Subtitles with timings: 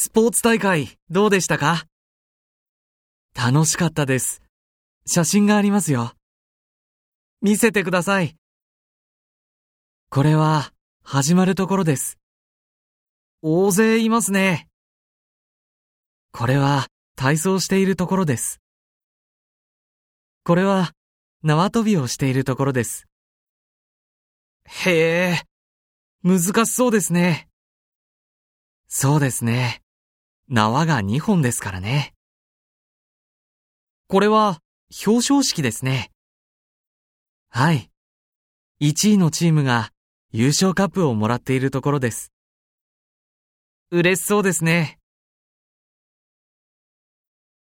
[0.00, 1.86] スポーツ大会どうでしたか？
[3.34, 4.42] 楽しかったです。
[5.04, 6.12] 写真がありますよ。
[7.42, 8.36] 見せてください。
[10.08, 10.72] これは
[11.02, 12.16] 始まるところです。
[13.42, 14.68] 大勢いますね。
[16.30, 16.86] これは
[17.16, 18.60] 体操しているところです。
[20.44, 20.92] これは
[21.42, 23.08] 縄跳びをしているところです。
[24.64, 25.42] へえ、
[26.22, 27.48] 難しそうですね。
[28.86, 29.82] そうですね。
[30.48, 32.14] 縄が2本ですからね。
[34.06, 34.60] これは
[35.06, 36.10] 表彰式ですね。
[37.50, 37.90] はい。
[38.80, 39.90] 1位のチームが
[40.32, 42.32] 優勝カップをもらっているところです。
[43.90, 44.97] 嬉しそうですね。